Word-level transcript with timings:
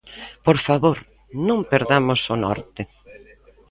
¡Por 0.45 0.57
favor, 0.67 0.97
non 1.47 1.59
perdamos 1.71 2.21
o 2.33 2.35
norte! 2.45 2.81